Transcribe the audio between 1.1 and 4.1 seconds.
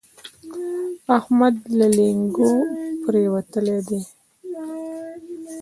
احمد له لېنګو پرېوتلی دی.